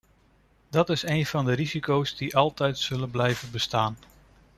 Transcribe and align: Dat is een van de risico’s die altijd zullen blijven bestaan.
Dat 0.69 0.89
is 0.89 1.01
een 1.03 1.25
van 1.25 1.45
de 1.45 1.53
risico’s 1.53 2.15
die 2.17 2.35
altijd 2.37 2.77
zullen 2.77 3.11
blijven 3.11 3.51
bestaan. 3.51 3.95